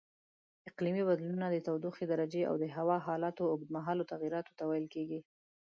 اقلیمي 0.69 1.03
بدلونونه 1.09 1.47
د 1.49 1.57
تودوخې 1.67 2.05
درجې 2.11 2.41
او 2.49 2.55
د 2.63 2.65
هوا 2.75 2.97
حالاتو 3.07 3.43
اوږدمهالو 3.51 4.09
تغییراتو 4.11 4.51
ته 4.57 4.63
ویل 4.69 4.87
کېږي. 4.95 5.19